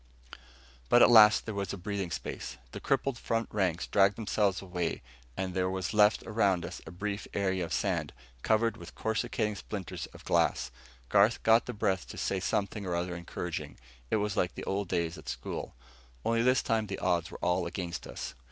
But 0.89 1.03
at 1.03 1.11
last 1.11 1.45
there 1.45 1.53
was 1.53 1.73
a 1.73 1.77
breathing 1.77 2.09
space. 2.09 2.57
The 2.71 2.79
crippled 2.79 3.19
front 3.19 3.49
ranks 3.51 3.85
dragged 3.85 4.15
themselves 4.15 4.59
away, 4.59 5.03
and 5.37 5.53
there 5.53 5.69
was 5.69 5.93
left 5.93 6.23
around 6.25 6.65
us 6.65 6.81
a 6.87 6.91
brief 6.91 7.27
area 7.35 7.63
of 7.63 7.71
sand, 7.71 8.11
covered 8.41 8.77
with 8.77 8.95
coruscating 8.95 9.53
splinters 9.55 10.07
of 10.07 10.25
glass. 10.25 10.71
Garth 11.09 11.43
got 11.43 11.67
the 11.67 11.73
breath 11.73 12.07
to 12.07 12.17
say 12.17 12.39
something 12.39 12.83
or 12.87 12.95
other 12.95 13.15
encouraging. 13.15 13.77
It 14.09 14.15
was 14.15 14.35
like 14.35 14.53
old 14.65 14.87
days 14.87 15.19
at 15.19 15.29
school. 15.29 15.75
Only 16.25 16.41
this 16.41 16.63
time 16.63 16.87
the 16.87 16.97
odds 16.97 17.29
were 17.29 17.37
all 17.37 17.67
against 17.67 18.07
us. 18.07 18.33